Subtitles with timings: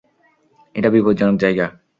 [0.75, 1.65] এটা বিপজ্জনক জায়গা।